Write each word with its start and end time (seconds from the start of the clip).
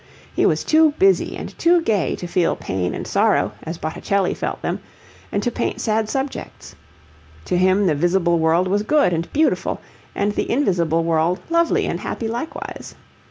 He 0.35 0.47
was 0.47 0.63
too 0.63 0.95
busy 0.97 1.37
and 1.37 1.55
too 1.59 1.79
gay 1.83 2.15
to 2.15 2.25
feel 2.25 2.55
pain 2.55 2.95
and 2.95 3.05
sorrow, 3.05 3.51
as 3.61 3.77
Botticelli 3.77 4.33
felt 4.33 4.59
them, 4.63 4.79
and 5.31 5.43
to 5.43 5.51
paint 5.51 5.79
sad 5.79 6.09
subjects. 6.09 6.73
To 7.45 7.55
him 7.55 7.85
the 7.85 7.93
visible 7.93 8.39
world 8.39 8.67
was 8.67 8.81
good 8.81 9.13
and 9.13 9.31
beautiful, 9.31 9.79
and 10.15 10.31
the 10.31 10.49
invisible 10.49 11.03
world 11.03 11.39
lovely 11.51 11.85
and 11.85 11.99
happy 11.99 12.27
likewise. 12.27 12.95